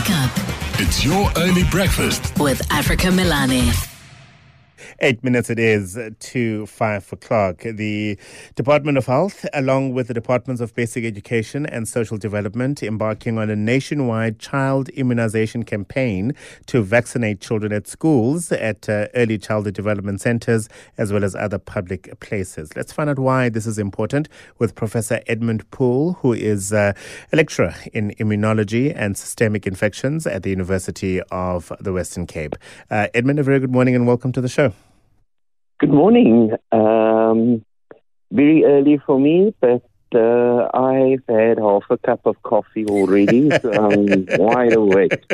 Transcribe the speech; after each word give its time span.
Wake 0.00 0.10
up 0.12 0.30
It's 0.80 1.04
your 1.04 1.30
early 1.36 1.64
breakfast. 1.64 2.32
with 2.38 2.62
Africa 2.72 3.08
Melane. 3.08 3.89
Eight 4.98 5.22
minutes 5.22 5.48
it 5.50 5.58
is 5.58 5.98
to 6.18 6.66
five 6.66 7.10
o'clock. 7.12 7.62
The 7.62 8.18
Department 8.56 8.98
of 8.98 9.06
Health, 9.06 9.46
along 9.54 9.94
with 9.94 10.08
the 10.08 10.14
Departments 10.14 10.60
of 10.60 10.74
Basic 10.74 11.04
Education 11.04 11.64
and 11.64 11.86
Social 11.86 12.16
Development, 12.16 12.82
embarking 12.82 13.38
on 13.38 13.50
a 13.50 13.56
nationwide 13.56 14.38
child 14.38 14.88
immunization 14.90 15.64
campaign 15.64 16.34
to 16.66 16.82
vaccinate 16.82 17.40
children 17.40 17.72
at 17.72 17.86
schools, 17.86 18.50
at 18.52 18.88
uh, 18.88 19.06
early 19.14 19.38
childhood 19.38 19.74
development 19.74 20.20
centers, 20.20 20.68
as 20.98 21.12
well 21.12 21.24
as 21.24 21.34
other 21.34 21.58
public 21.58 22.18
places. 22.20 22.74
Let's 22.76 22.92
find 22.92 23.08
out 23.08 23.18
why 23.18 23.48
this 23.48 23.66
is 23.66 23.78
important 23.78 24.28
with 24.58 24.74
Professor 24.74 25.20
Edmund 25.26 25.70
Poole, 25.70 26.14
who 26.14 26.32
is 26.32 26.72
uh, 26.72 26.92
a 27.32 27.36
lecturer 27.36 27.74
in 27.92 28.10
immunology 28.18 28.92
and 28.94 29.16
systemic 29.16 29.66
infections 29.66 30.26
at 30.26 30.42
the 30.42 30.50
University 30.50 31.20
of 31.30 31.72
the 31.80 31.92
Western 31.92 32.26
Cape. 32.26 32.56
Uh, 32.90 33.08
Edmund, 33.14 33.38
a 33.38 33.42
very 33.42 33.60
good 33.60 33.70
morning 33.70 33.94
and 33.94 34.06
welcome 34.06 34.32
to 34.32 34.40
the 34.40 34.48
show. 34.48 34.72
Good 35.80 35.94
morning. 35.94 36.52
Um, 36.72 37.64
very 38.30 38.66
early 38.66 39.00
for 39.06 39.18
me, 39.18 39.54
but 39.62 39.82
uh, 40.14 40.68
I've 40.74 41.22
had 41.26 41.56
half 41.56 41.84
a 41.88 41.96
cup 41.96 42.26
of 42.26 42.42
coffee 42.42 42.84
already, 42.84 43.48
so 43.48 43.72
I'm 43.72 44.26
wide 44.38 44.74
awake. 44.74 45.24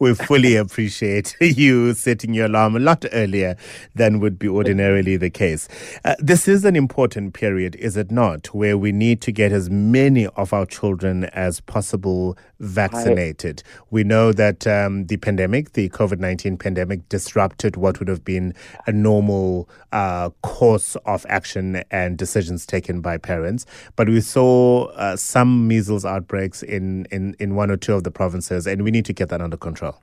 we 0.00 0.12
fully 0.14 0.56
appreciate 0.56 1.36
you 1.40 1.94
setting 1.94 2.34
your 2.34 2.46
alarm 2.46 2.74
a 2.74 2.80
lot 2.80 3.04
earlier 3.12 3.56
than 3.94 4.18
would 4.18 4.40
be 4.40 4.48
ordinarily 4.48 5.16
the 5.16 5.30
case. 5.30 5.68
Uh, 6.04 6.16
this 6.18 6.48
is 6.48 6.64
an 6.64 6.74
important 6.74 7.32
period, 7.32 7.76
is 7.76 7.96
it 7.96 8.10
not, 8.10 8.48
where 8.52 8.76
we 8.76 8.90
need 8.90 9.20
to 9.20 9.30
get 9.30 9.52
as 9.52 9.70
many 9.70 10.26
of 10.26 10.52
our 10.52 10.66
children 10.66 11.26
as 11.26 11.60
possible 11.60 12.36
vaccinated. 12.60 13.62
we 13.90 14.04
know 14.04 14.32
that 14.32 14.66
um, 14.66 15.06
the 15.06 15.16
pandemic, 15.16 15.72
the 15.72 15.88
COVID 15.90 16.18
19 16.18 16.56
pandemic, 16.56 17.08
disrupted 17.08 17.76
what 17.76 17.98
would 17.98 18.08
have 18.08 18.24
been 18.24 18.54
a 18.86 18.92
normal 18.92 19.68
uh, 19.92 20.30
course 20.42 20.96
of 21.06 21.26
action 21.28 21.82
and 21.90 22.16
decisions 22.16 22.66
taken 22.66 23.00
by 23.00 23.18
parents. 23.18 23.66
But 23.94 24.08
we 24.08 24.20
saw 24.20 24.86
uh, 24.86 25.16
some 25.16 25.68
measles 25.68 26.04
outbreaks 26.04 26.62
in, 26.62 27.06
in, 27.10 27.36
in 27.38 27.54
one 27.54 27.70
or 27.70 27.76
two 27.76 27.94
of 27.94 28.04
the 28.04 28.10
provinces, 28.10 28.66
and 28.66 28.82
we 28.82 28.90
need 28.90 29.04
to 29.06 29.12
get 29.12 29.28
that 29.28 29.40
under 29.40 29.56
control. 29.56 30.00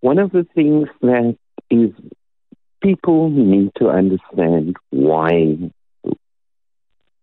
One 0.00 0.18
of 0.18 0.30
the 0.32 0.46
things 0.54 0.88
that 1.02 1.36
is 1.70 1.90
people 2.82 3.30
need 3.30 3.72
to 3.76 3.88
understand 3.88 4.76
why 4.90 5.56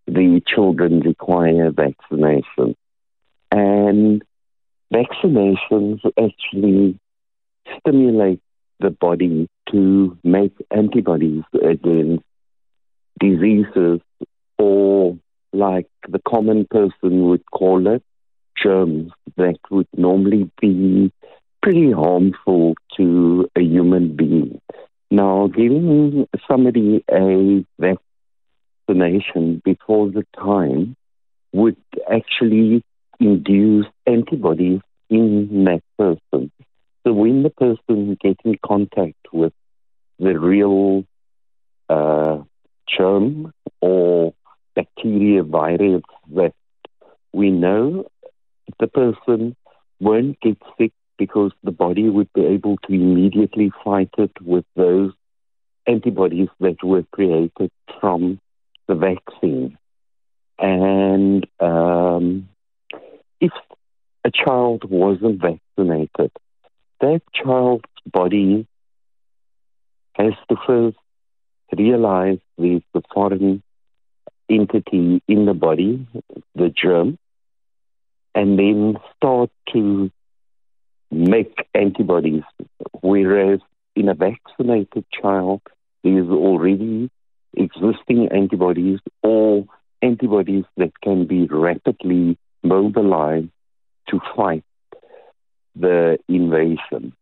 the 0.08 0.42
children 0.46 1.00
require 1.00 1.72
vaccination. 1.72 2.76
And 3.54 4.24
vaccinations 4.92 6.00
actually 6.18 7.00
stimulate 7.78 8.42
the 8.80 8.90
body 8.90 9.48
to 9.72 10.18
make 10.24 10.54
antibodies 10.72 11.44
against 11.54 12.24
diseases 13.20 14.00
or 14.58 15.20
like 15.54 15.86
the 16.10 16.20
common 16.28 16.66
person 16.66 17.28
would 17.28 17.44
call 17.52 17.86
it, 17.86 18.02
germs 18.58 19.12
that 19.38 19.60
would 19.70 19.88
normally 19.96 20.50
be 20.60 21.12
pretty 21.62 21.92
harmful 21.92 22.74
to 22.98 23.48
a 23.56 23.62
human 23.62 24.16
being. 24.16 24.60
Now, 25.12 25.46
giving 25.46 26.28
somebody 26.50 27.06
a 27.08 27.64
vaccination 28.90 29.62
before 29.64 30.10
the 30.10 30.26
time 30.36 30.96
would 31.52 31.78
actually 32.12 32.84
induce 33.24 33.86
antibodies 34.06 34.82
in 35.10 35.64
that 35.66 35.82
person. 35.98 36.52
So 37.04 37.14
when 37.14 37.44
the 37.44 37.50
person 37.50 38.18
gets 38.22 38.40
in 38.44 38.58
contact 38.66 39.28
with 39.32 39.54
the 40.20 40.38
real 40.38 41.06
uh, 41.90 42.40
germ 42.88 43.54
or 43.82 44.34
bacteria 44.76 45.44
virus 45.44 46.04
that 46.36 46.54
we 47.32 47.50
know 47.50 48.06
the 48.80 48.88
person 48.88 49.56
won't 50.00 50.40
get 50.42 50.58
sick 50.78 50.92
because 51.18 51.52
the 51.64 51.72
body 51.72 52.10
would 52.10 52.32
be 52.34 52.46
able 52.46 52.78
to 52.88 52.94
immediately 52.94 53.72
fight 53.84 54.10
it 54.18 54.32
with 54.42 54.66
those 54.76 55.12
antibodies 55.88 56.50
that 56.60 56.84
were 56.84 57.04
created 57.12 57.72
from 58.00 58.40
the 58.88 58.96
vaccine. 58.96 59.78
And 60.60 61.46
um, 61.60 62.50
a 64.26 64.32
child 64.32 64.90
wasn't 64.90 65.42
vaccinated, 65.42 66.32
that 67.02 67.22
child's 67.34 67.84
body 68.06 68.68
has 70.14 70.34
to 70.50 70.56
first 70.66 70.98
realize 71.76 72.38
there's 72.58 72.82
the 72.94 73.02
foreign 73.14 73.62
entity 74.50 75.22
in 75.28 75.46
the 75.46 75.54
body, 75.54 76.08
the 76.56 76.70
germ, 76.70 77.18
and 78.36 78.58
then 78.58 78.96
start 79.16 79.50
to 79.74 80.12
make 81.12 81.56
antibodies. 81.74 82.44
Whereas 83.02 83.60
in 83.96 84.10
a 84.10 84.14
vaccinated 84.14 85.06
child, 85.12 85.62
there's 86.04 86.30
already 86.30 87.10
existing 87.56 88.30
antibodies 88.32 89.00
or 89.22 89.66
antibodies 90.02 90.66
that 90.78 90.92
can 91.02 91.26
be 91.26 91.48
rapidly 91.48 92.38
mobilized 92.64 93.50
to 94.14 94.20
fight 94.36 94.64
the 95.76 96.20
invasion. 96.28 97.14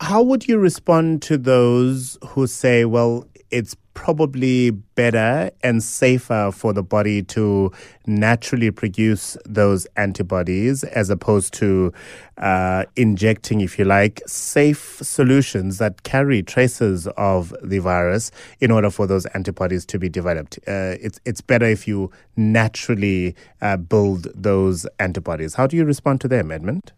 How 0.00 0.22
would 0.22 0.48
you 0.48 0.58
respond 0.58 1.22
to 1.22 1.36
those 1.36 2.16
who 2.28 2.46
say, 2.46 2.84
well, 2.84 3.26
it's 3.50 3.76
probably 3.94 4.70
better 4.70 5.50
and 5.62 5.82
safer 5.82 6.50
for 6.52 6.72
the 6.72 6.82
body 6.82 7.22
to 7.22 7.70
naturally 8.06 8.70
produce 8.70 9.36
those 9.44 9.86
antibodies 9.96 10.84
as 10.84 11.10
opposed 11.10 11.52
to 11.52 11.92
uh, 12.38 12.84
injecting, 12.96 13.60
if 13.60 13.78
you 13.78 13.84
like, 13.84 14.22
safe 14.26 14.98
solutions 15.02 15.78
that 15.78 16.02
carry 16.02 16.42
traces 16.42 17.06
of 17.16 17.54
the 17.62 17.78
virus 17.78 18.30
in 18.60 18.70
order 18.70 18.90
for 18.90 19.06
those 19.06 19.26
antibodies 19.26 19.84
to 19.84 19.98
be 19.98 20.08
developed? 20.08 20.58
Uh, 20.66 20.96
it's, 21.00 21.20
it's 21.24 21.40
better 21.40 21.66
if 21.66 21.86
you 21.86 22.10
naturally 22.36 23.34
uh, 23.60 23.76
build 23.76 24.28
those 24.34 24.86
antibodies. 24.98 25.54
How 25.54 25.66
do 25.66 25.76
you 25.76 25.84
respond 25.84 26.20
to 26.22 26.28
them, 26.28 26.50
Edmund? 26.50 26.92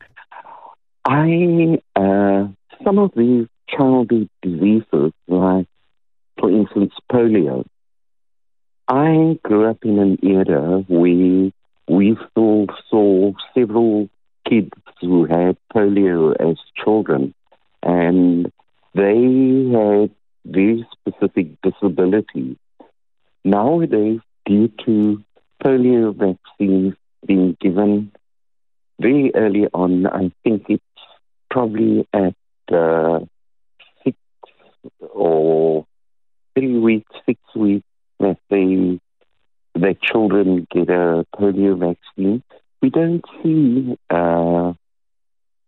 I, 1.05 1.79
uh, 1.97 2.47
some 2.85 2.99
of 2.99 3.11
these 3.17 3.47
childhood 3.69 4.29
diseases, 4.43 5.13
like 5.27 5.67
for 6.43 6.51
instance, 6.51 6.93
polio. 7.11 7.65
I 8.89 9.39
grew 9.45 9.71
up 9.71 9.79
in 9.85 10.01
an 10.01 10.19
era 10.25 10.85
where 10.89 11.53
we 11.89 12.19
still 12.31 12.67
saw 12.91 13.33
several 13.55 14.09
kids 14.49 14.73
who 15.01 15.25
had 15.25 15.57
polio 15.73 16.35
as 16.35 16.57
children, 16.83 17.33
and 17.81 18.51
they 18.93 19.71
had 19.71 20.11
very 20.45 20.85
specific 20.91 21.47
disabilities. 21.63 22.57
Nowadays, 23.45 24.19
due 24.45 24.67
to 24.85 25.23
polio 25.63 26.13
vaccines 26.13 26.95
being 27.25 27.57
given 27.61 28.11
very 29.01 29.31
early 29.37 29.69
on, 29.73 30.09
I 30.09 30.33
think 30.43 30.65
it's 30.69 30.83
probably 31.49 32.09
at 32.13 32.35
uh, 32.73 33.21
six 34.03 34.17
or 35.15 35.87
three 36.55 36.79
weeks, 36.79 37.11
six 37.27 37.41
weeks 37.55 37.87
that 38.21 38.39
they 38.51 39.01
that 39.75 40.03
children 40.03 40.67
get 40.71 40.91
a 40.91 41.25
polio 41.35 41.79
vaccine, 41.79 42.43
we 42.83 42.91
don't 42.91 43.25
see 43.43 43.97
uh, 44.11 44.73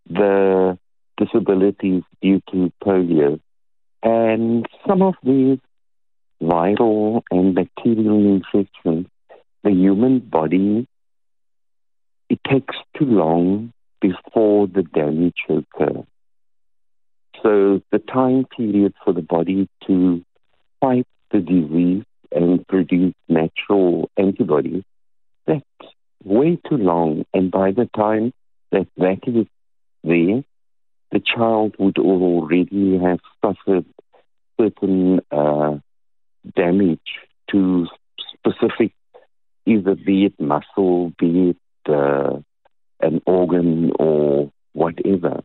the 0.09 0.79
disabilities 1.17 2.03
due 2.21 2.43
to 2.51 2.71
polio. 2.85 3.41
And 4.03 4.67
some 4.87 5.01
of 5.01 5.15
these 5.23 5.59
viral 6.43 7.23
and 7.31 7.55
bacterial 7.55 8.35
infections, 8.35 9.07
the 9.63 9.71
human 9.71 10.19
body, 10.19 10.87
it 12.29 12.41
takes 12.47 12.77
too 12.99 13.07
long 13.07 13.73
before 14.01 14.67
the 14.67 14.83
damage 14.83 15.45
occurs. 15.49 16.05
So 17.43 17.81
the 17.91 17.99
time 17.99 18.45
period 18.57 18.95
for 19.05 19.13
the 19.13 19.23
body 19.23 19.69
to 19.87 20.23
fight 20.85 21.07
the 21.31 21.41
disease 21.41 22.05
and 22.31 22.67
produce 22.67 23.15
natural 23.29 24.11
antibodies, 24.19 24.83
that's 25.47 25.65
way 26.23 26.59
too 26.69 26.77
long. 26.77 27.25
And 27.33 27.51
by 27.51 27.71
the 27.71 27.89
time 27.97 28.33
that 28.71 28.87
that 28.97 29.21
is 29.27 29.47
there, 30.03 30.45
the 31.13 31.21
child 31.21 31.77
would 31.79 31.99
already 31.99 32.99
have 32.99 33.21
suffered 33.43 33.87
certain 34.61 35.21
uh, 35.31 35.79
damage 36.55 37.01
to 37.51 37.87
specific, 38.33 38.93
either 39.65 39.95
be 39.95 40.27
it 40.27 40.41
muscle, 40.41 41.13
be 41.19 41.51
it 41.51 41.93
uh, 41.93 42.39
an 43.01 43.23
organ 43.27 43.93
or 43.99 44.51
whatever. 44.73 45.43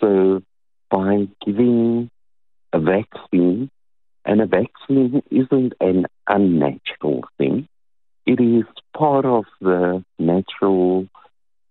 So 0.00 0.42
by 0.90 1.28
giving 1.44 2.10
a 2.72 2.78
vaccine, 2.78 3.70
and 4.24 4.40
a 4.40 4.46
vaccine 4.46 5.22
isn't 5.30 5.72
an 5.80 6.06
unnatural 6.28 7.24
thing, 7.38 7.68
it 8.26 8.40
is 8.40 8.64
part 8.96 9.24
of 9.24 9.44
the 9.60 10.04
natural 10.18 11.06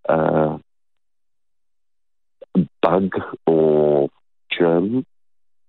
uh, 0.08 0.58
bug 2.82 3.12
or 3.46 4.10
germ, 4.52 5.06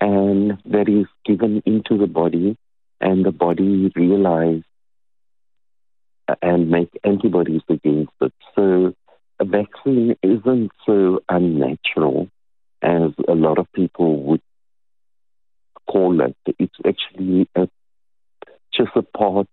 and 0.01 0.59
that 0.65 0.89
is 0.89 1.07
given 1.25 1.63
into 1.67 1.99
the 1.99 2.07
body, 2.07 2.57
and 3.01 3.25
the 3.25 3.33
body 3.33 3.93
realizes 3.95 4.65
and 6.43 6.71
make 6.71 6.91
antibodies 7.05 7.63
against 7.69 8.13
it. 8.21 8.33
So 8.55 8.95
a 9.39 9.45
vaccine 9.45 10.17
isn't 10.23 10.71
so 10.87 11.21
unnatural 11.29 12.29
as 12.83 13.11
a 13.29 13.35
lot 13.35 13.59
of 13.59 13.67
people 13.73 14.23
would 14.23 14.43
call 15.87 16.21
it. 16.21 16.50
It's 17.21 17.51
actually 18.73 18.87
a, 18.95 19.47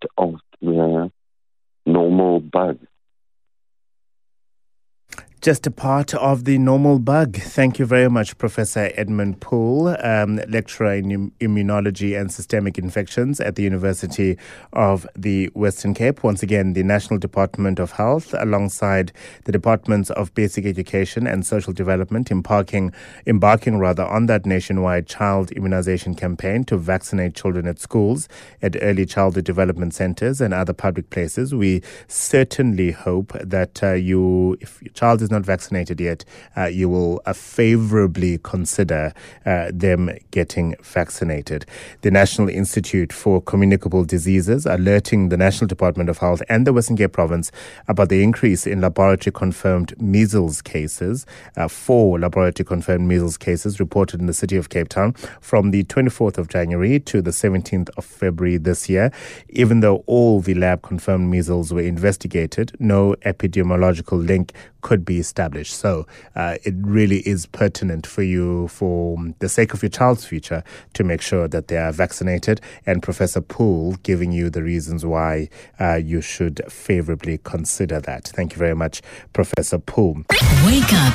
just 5.47 5.65
a 5.65 5.71
part 5.71 6.13
of 6.15 6.43
the 6.43 6.57
normal 6.57 6.99
bug. 6.99 7.37
Thank 7.37 7.79
you 7.79 7.85
very 7.85 8.09
much, 8.09 8.37
Professor 8.37 8.91
Edmund 8.95 9.39
Poole, 9.39 9.95
um, 10.03 10.41
lecturer 10.49 10.95
in 10.95 11.31
immunology 11.39 12.19
and 12.19 12.29
systemic 12.29 12.77
infections 12.77 13.39
at 13.39 13.55
the 13.55 13.63
University 13.63 14.37
of 14.73 15.07
the 15.15 15.45
Western 15.53 15.93
Cape. 15.93 16.21
Once 16.21 16.43
again, 16.43 16.73
the 16.73 16.83
National 16.83 17.17
Department 17.17 17.79
of 17.79 17.91
Health, 17.91 18.35
alongside 18.37 19.13
the 19.45 19.53
Departments 19.53 20.09
of 20.09 20.33
Basic 20.33 20.65
Education 20.65 21.25
and 21.25 21.45
Social 21.45 21.71
Development, 21.71 22.29
embarking, 22.29 22.91
embarking 23.25 23.77
rather 23.77 24.03
on 24.03 24.25
that 24.25 24.45
nationwide 24.45 25.07
child 25.07 25.51
immunization 25.51 26.13
campaign 26.13 26.65
to 26.65 26.77
vaccinate 26.77 27.35
children 27.35 27.67
at 27.67 27.79
schools, 27.79 28.27
at 28.61 28.75
early 28.81 29.05
childhood 29.05 29.45
development 29.45 29.93
centers, 29.93 30.41
and 30.41 30.53
other 30.53 30.73
public 30.73 31.09
places. 31.09 31.55
We 31.55 31.83
certainly 32.07 32.91
hope 32.91 33.31
that 33.41 33.81
uh, 33.81 33.93
you, 33.93 34.57
if 34.59 34.81
your 34.81 34.91
child 34.91 35.21
is 35.21 35.27
is 35.27 35.31
not 35.37 35.45
vaccinated 35.45 36.01
yet, 36.01 36.25
uh, 36.55 36.65
you 36.65 36.89
will 36.89 37.21
uh, 37.25 37.33
favorably 37.33 38.39
consider 38.39 39.13
uh, 39.45 39.69
them 39.71 40.09
getting 40.31 40.75
vaccinated. 40.81 41.65
The 42.01 42.11
National 42.11 42.49
Institute 42.49 43.13
for 43.13 43.41
Communicable 43.41 44.03
Diseases 44.03 44.65
alerting 44.65 45.29
the 45.29 45.37
National 45.37 45.67
Department 45.67 46.09
of 46.09 46.17
Health 46.17 46.41
and 46.49 46.65
the 46.65 46.73
Western 46.73 46.97
Cape 46.97 47.13
Province 47.13 47.51
about 47.87 48.09
the 48.09 48.23
increase 48.23 48.65
in 48.65 48.81
laboratory 48.81 49.31
confirmed 49.31 49.93
measles 50.01 50.61
cases. 50.61 51.25
Uh, 51.55 51.67
four 51.67 52.19
laboratory 52.19 52.65
confirmed 52.65 53.07
measles 53.07 53.37
cases 53.37 53.79
reported 53.79 54.19
in 54.19 54.25
the 54.25 54.33
city 54.33 54.57
of 54.57 54.69
Cape 54.69 54.89
Town 54.89 55.13
from 55.39 55.71
the 55.71 55.83
24th 55.83 56.37
of 56.39 56.47
January 56.47 56.99
to 57.01 57.21
the 57.21 57.31
17th 57.31 57.89
of 57.97 58.05
February 58.05 58.57
this 58.57 58.89
year. 58.89 59.11
Even 59.49 59.81
though 59.81 60.03
all 60.07 60.39
the 60.39 60.55
lab 60.55 60.81
confirmed 60.81 61.29
measles 61.29 61.71
were 61.71 61.81
investigated, 61.81 62.75
no 62.79 63.13
epidemiological 63.23 64.25
link 64.25 64.53
could 64.81 65.05
be 65.05 65.19
established. 65.19 65.75
So 65.75 66.07
uh, 66.35 66.57
it 66.63 66.75
really 66.81 67.19
is 67.27 67.45
pertinent 67.45 68.07
for 68.07 68.23
you, 68.23 68.67
for 68.67 69.17
the 69.39 69.49
sake 69.49 69.73
of 69.73 69.81
your 69.81 69.89
child's 69.89 70.25
future, 70.25 70.63
to 70.93 71.03
make 71.03 71.21
sure 71.21 71.47
that 71.47 71.67
they 71.67 71.77
are 71.77 71.91
vaccinated. 71.91 72.61
And 72.85 73.01
Professor 73.03 73.41
Poole 73.41 73.95
giving 74.03 74.31
you 74.31 74.49
the 74.49 74.63
reasons 74.63 75.05
why 75.05 75.49
uh, 75.79 75.95
you 75.95 76.21
should 76.21 76.61
favorably 76.71 77.39
consider 77.43 77.99
that. 78.01 78.27
Thank 78.29 78.53
you 78.53 78.59
very 78.59 78.75
much, 78.75 79.01
Professor 79.33 79.79
Poole. 79.79 80.23
Wake 80.65 80.93
up. 80.93 81.13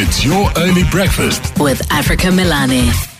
It's 0.00 0.24
your 0.24 0.50
early 0.56 0.84
breakfast 0.90 1.58
with 1.58 1.80
Africa 1.92 2.28
Melane. 2.28 3.13